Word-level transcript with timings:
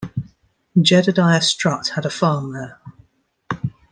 Jedediah 0.81 1.43
Strutt 1.43 1.89
had 1.89 2.07
a 2.07 2.09
farm 2.09 2.53
there. 2.53 2.81